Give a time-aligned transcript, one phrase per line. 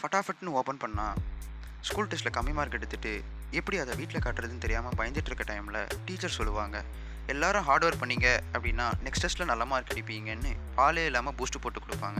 [0.00, 1.18] ஃபட்டாஃபட்னு open பண்ணால்
[1.88, 3.12] school டெஸ்ட்டில் கம்மி மார்க் எடுத்துட்டு
[3.58, 6.76] எப்படி அதை வீட்டில் காட்டுறதுன்னு தெரியாமல் பயந்துட்டு இருக்க டைமில் டீச்சர் சொல்லுவாங்க
[7.32, 10.52] எல்லாரும் ஹார்ட் ஒர்க் பண்ணிங்க அப்படின்னா நெக்ஸ்ட் டெஸ்ட்டில் நல்ல மார்க் அடிப்பீங்கன்னு
[10.84, 12.18] ஆளே இல்லாமல் பூஸ்ட் போட்டு கொடுப்பாங்க.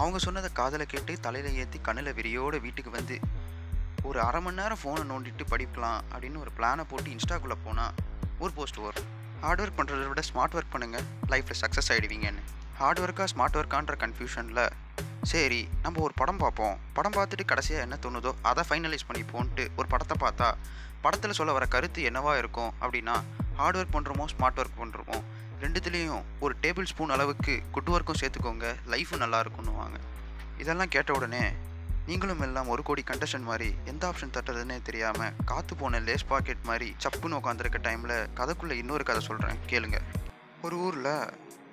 [0.00, 3.16] அவங்க சொன்னதை காதலை கேட்டு தலையில் ஏற்றி கண்ணில் வெறியோடு வீட்டுக்கு வந்து
[4.08, 7.92] ஒரு அரை மணி நேரம் ஃபோனை நோண்டிட்டு படிக்கலாம் அப்படின்னு ஒரு பிளானை போட்டு இன்ஸ்டாக்குள்ளே போனால்
[8.42, 9.08] ஒரு போஸ்ட் வரும்.
[9.44, 12.42] ஹார்ட் ஒர்க் பண்ணுறத விட ஸ்மார்ட் ஒர்க் பண்ணுங்கள் லைஃப்பில் சக்ஸஸ் ஆகிடுவீங்கன்னு
[12.82, 14.60] ஹார்ட் ஒர்க்கா ஸ்மார்ட் ஒர்க்கான்ற கன்ஃபியூஷனில்
[15.30, 16.76] சரி நம்ம ஒரு படம் பார்ப்போம்.
[16.96, 20.48] படம் பார்த்துட்டு கடைசியாக என்ன தோணுதோ அதை ஃபைனலைஸ் பண்ணிப்போன்ட்டு ஒரு படத்தை பார்த்தா
[21.04, 23.14] படத்தில் சொல்ல வர கருத்து என்னவாக இருக்கும் அப்படின்னா
[23.58, 25.18] ஹார்ட் ஒர்க் பண்ணுறோமோ ஸ்மார்ட் ஒர்க் பண்ணுறோமோ
[25.64, 29.98] ரெண்டுத்துலேயும் ஒரு டேபிள் ஸ்பூன் அளவுக்கு குட் ஒர்க்கும் சேர்த்துக்கோங்க லைஃபும் நல்லா இருக்கும்னுவாங்க.
[30.64, 31.44] இதெல்லாம் கேட்ட உடனே
[32.08, 36.90] நீங்களும் எல்லாம் ஒரு கோடி கண்டஷன் மாதிரி எந்த ஆப்ஷன் தட்டுறதுன்னே தெரியாமல் காற்று போன லேஸ் பாக்கெட் மாதிரி
[37.04, 40.00] சப்புன்னு உட்காந்துருக்க டைமில் கதைக்குள்ளே இன்னொரு கதை சொல்கிறேன் கேளுங்க.
[40.66, 41.14] ஒரு ஊரில்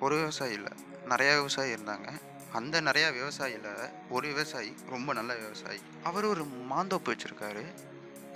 [0.06, 0.74] ஒரு விவசாயி இல்லை
[1.12, 2.10] நிறையா விவசாயி இருந்தாங்க.
[2.58, 3.70] அந்த நிறையா விவசாயியில்
[4.16, 5.80] ஒரு விவசாயி ரொம்ப நல்ல விவசாயி.
[6.10, 7.64] அவர் ஒரு மாந்தோப்பு வச்சுருக்காரு.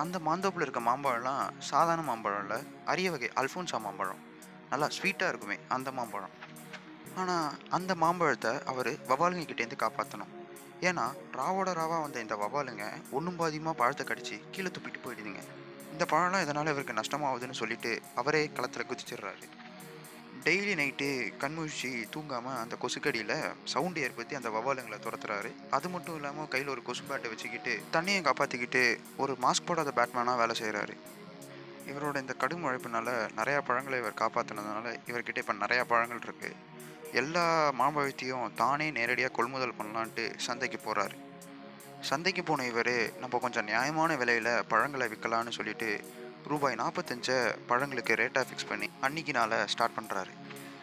[0.04, 2.60] அந்த மாந்தோப்பில் இருக்க மாம்பழம்லாம் சாதாரண மாம்பழம் இல்லை
[2.92, 4.22] அரிய வகை அல்ஃபோன்சா மாம்பழம்.
[4.72, 6.36] நல்லா ஸ்வீட்டாக இருக்குமே அந்த மாம்பழம்.
[7.22, 10.32] ஆனால் அந்த மாம்பழத்தை அவர் வவாலுங்க கிட்டேருந்து காப்பாற்றணும்
[10.90, 11.04] ஏன்னா
[11.40, 12.86] ராவோட ராவா வந்த இந்த வவாலுங்க
[13.18, 15.44] ஒன்றும் பாதியமாக பழத்தை கடிச்சு கீழே துப்பிட்டு போயிடுதுங்க.
[15.94, 19.46] இந்த பழம்லாம் இதனால் இவருக்கு நஷ்டமாகுதுன்னு சொல்லிட்டு அவரே களத்தில் குதிச்சிடுறாரு.
[20.46, 21.08] டெய்லி நைட்டு
[21.42, 25.50] கண்முழிச்சு தூங்காமல் அந்த கொசுக்கடியில் சவுண்டு ஏற்படுத்தி அந்த வவாலுங்களை துரத்துறாரு.
[25.70, 28.82] அது மட்டும் இல்லாமல் கையில் ஒரு கொசு பேட்டை வச்சுக்கிட்டு தண்ணியை காப்பாற்றிக்கிட்டு
[29.18, 30.96] ஒரு மாஸ்க் போடாத பேட்மேனாக வேலை செய்கிறாரு
[31.88, 36.60] இவரோட இந்த கடும் உழைப்பினால நிறையா பழங்களை இவர் காப்பாற்றினதுனால இவர்கிட்ட இப்போ நிறையா பழங்கள் இருக்குது
[37.14, 37.46] எல்லா
[37.80, 41.18] மாம்பழத்தையும் தானே நேரடியாக கொள்முதல் பண்ணலான்ட்டு சந்தைக்கு போகிறாரு
[42.02, 45.90] சந்தைக்கு போன இவர் நம்ம கொஞ்சம் நியாயமான விலையில் பழங்களை விற்கலான்னு சொல்லிட்டு
[46.48, 50.34] ரூபாய் நாற்பத்தஞ்சை பழங்களுக்கு ரேட்டாக ஃபிக்ஸ் பண்ணி அன்னைக்கு நாளை ஸ்டார்ட் பண்ணுறாரு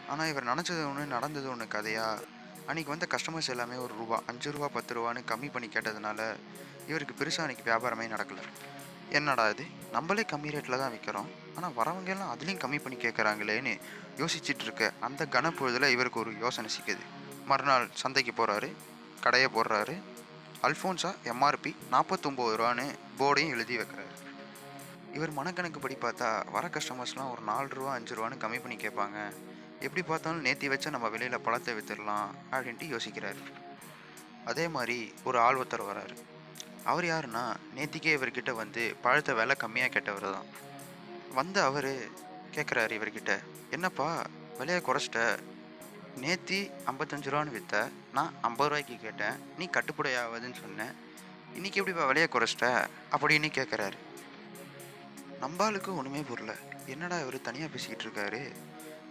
[0.07, 2.23] ஆனால் இவர் நினச்சது ஒன்று நடந்தது ஒன்று கதையாக
[2.67, 6.19] அன்றைக்கி வந்த கஸ்டமர்ஸ் எல்லாமே ஒரு ரூபா அஞ்சு ரூபா பத்து ரூபான்னு கம்மி பண்ணி கேட்டதுனால
[6.87, 8.43] இவருக்கு பெருசாக அன்றைக்கி வியாபாரமே நடக்கலை.
[9.09, 9.65] என்னடா இது?
[9.91, 13.79] நம்மளே கம்மி ரேட்டில் தான் விற்கிறோம் ஆனால் வரவங்க எல்லாம் அதுலேயும் கம்மி பண்ணி கேட்குறாங்களேன்னு
[14.17, 17.03] யோசிச்சுட்டு இருக்க அந்த கனப்பொழுதில் இவருக்கு ஒரு யோசனை சிக்குது.
[17.45, 18.69] மறுநாள் சந்தைக்கு போகிறாரு
[19.21, 19.95] கடையை போடுறாரு.
[20.63, 22.87] அல்ஃபோன்ஸா எம்ஆர்பி நாற்பத்தொம்போது ரூபான்னு
[23.19, 24.11] போர்டையும் எழுதி வைக்கிறாரு.
[25.15, 29.17] இவர் மனக்கணக்கு படி பார்த்தா வர கஸ்டமர்ஸ்லாம் ஒரு நாலு ரூபா அஞ்சு ரூபான்னு கம்மி பண்ணி கேட்பாங்க.
[29.85, 33.39] எப்படி பார்த்தாலும் நேத்தி வச்சா நம்ம வெளியில் பழத்தை வித்துடலாம் அப்படின்ட்டு யோசிக்கிறார்.
[34.45, 36.15] அதே மாதிரி ஒரு ஆள் ஒருத்தர் வராரு.
[36.83, 37.43] அவர் யாருன்னா
[37.75, 40.49] நேத்திக்கே இவர்கிட்ட வந்து பழத்தை விலை கம்மியாக கேட்டவர் தான்.
[41.33, 41.91] வந்த அவர்
[42.55, 43.33] கேட்குறாரு இவர்கிட்ட
[43.69, 44.07] என்னப்பா
[44.59, 45.19] விலையை குறைச்சிட்ட?
[46.21, 46.59] நேத்தி
[46.91, 47.75] ஐம்பத்தஞ்சு ரூபான்னு விற்ற
[48.13, 50.93] நான் ஐம்பது ரூபாய்க்கு கேட்டேன் நீ கட்டுப்படையாவதுன்னு சொன்னேன்
[51.57, 52.67] இன்னைக்கு எப்படிப்பா விலையை குறைச்சிட்ட?
[53.15, 53.97] அப்படின்னு கேட்குறாரு.
[55.43, 56.53] நம்பாளுக்கு ஒன்றுமே புரியல.
[56.93, 58.41] என்னடா இவர் தனியாக பேசிக்கிட்டு இருக்காரு?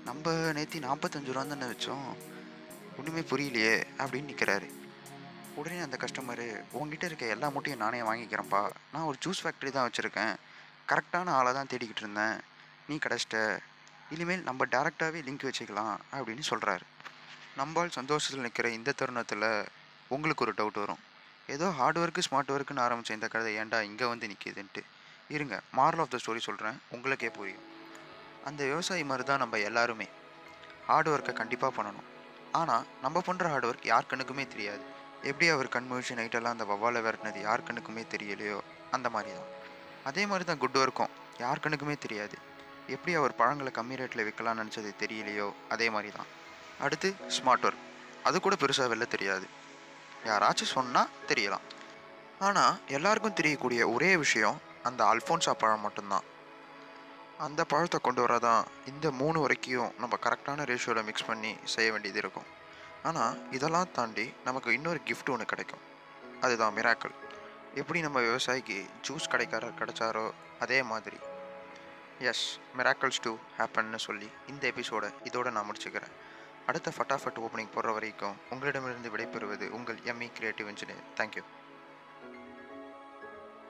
[0.08, 2.10] நம்ம நேற்று நாற்பத்தஞ்சு ரூபா தானே வச்சோம்.
[2.98, 4.68] ஒன்றுமே புரியலையே அப்படின்னு நிற்கிறாரு
[5.60, 6.46] உடனே அந்த கஸ்டமரு
[6.76, 8.60] உங்ககிட்ட இருக்க எல்லா மூட்டையும் நானே வாங்கிக்கிறேன்ப்பா.
[8.92, 10.34] நான் ஒரு ஜூஸ் ஃபேக்ட்ரி தான் வச்சுருக்கேன்.
[10.90, 12.36] கரெக்டான ஆளை தான் தேடிக்கிட்டு இருந்தேன்.
[12.88, 13.40] நீ கிடச்சிட்ட
[14.14, 16.86] இனிமேல் நம்ம டேரெக்டாகவே லிங்க் வச்சுக்கலாம் அப்படின்னு சொல்கிறாரு
[17.60, 19.48] நம்பால் சந்தோஷத்தில் நிற்கிற இந்த தருணத்தில்
[20.14, 21.02] உங்களுக்கு ஒரு டவுட் வரும்.
[21.54, 24.82] ஏதோ ஹார்ட் ஒர்க்கு ஸ்மார்ட் ஒர்க்குன்னு ஆரம்பித்த இந்த கதை ஏன்டா இங்கே வந்து நிற்கிதுன்ட்டு
[25.34, 25.56] இருங்க.
[25.78, 27.66] மாரல் ஆஃப் த ஸ்டோரி சொல்கிறேன் உங்களுக்கே புரியும்.
[28.48, 30.06] அந்த விவசாயி மாதிரி தான் நம்ம எல்லாருமே.
[30.88, 32.06] ஹார்ட் ஒர்க்கை கண்டிப்பாக பண்ணணும்.
[32.60, 34.82] ஆனால் நம்ம பண்ணுற ஹார்ட் ஒர்க் யார் கண்ணுக்குமே தெரியாது.
[35.30, 38.58] எப்படி அவர் கண் முழிச்சு நைட்டெல்லாம் அந்த வவ்வாலை விரட்டினது யார் கண்ணுக்குமே தெரியலையோ
[38.96, 39.50] அந்த மாதிரி தான்.
[40.08, 41.12] அதே மாதிரி தான் குட் ஒர்க்கும்
[41.44, 42.36] யார் கண்ணுக்குமே தெரியாது.
[42.94, 46.30] எப்படி அவர் பழங்களை கம்மி ரேட்டில் விற்கலாம்னு நினச்சது தெரியலையோ அதே மாதிரி தான்.
[46.86, 47.84] அடுத்து ஸ்மார்ட் ஒர்க்
[48.28, 49.46] அது கூட பெருசாக வெளில தெரியாது.
[50.30, 51.66] யாராச்சும் சொன்னால் தெரியலாம்.
[52.46, 56.26] ஆனால் எல்லாருக்கும் தெரியக்கூடிய ஒரே விஷயம் அந்த அல்ஃபோன்சா பழம் மட்டும்தான்.
[57.38, 62.48] அந்த பழத்தை கொண்டு வரதான் இந்த மூணு வரைக்கும் நம்ம கரெக்டான ரேஷியோவில் மிக்ஸ் பண்ணி செய்ய வேண்டியது இருக்கும்.
[63.02, 65.84] ஆனால் இதெல்லாம் தாண்டி நமக்கு இன்னொரு கிஃப்ட் ஒன்று கிடைக்கும்.
[66.40, 67.14] அதுதான் மிராக்கள்
[67.74, 71.18] எப்படி நம்ம விவசாயிக்கு ஜூஸ் கடைக்காரர் கிடைச்சாரோ அதே மாதிரி.
[72.18, 76.14] எஸ் மிராக்கல்ஸ் டூ ஹேப்பன்னு சொல்லி இந்த எபிசோடை இதோட நான் முடிச்சுக்கிறேன்.
[76.66, 81.42] அடுத்த ஃபட்டாஃபட் ஓப்பனிங் போடுற வரைக்கும் உங்களிடமிருந்து விடைபெறுவது உங்கள் எம்இ கிரியேட்டிவ் இன்ஜினியர் தேங்க்யூ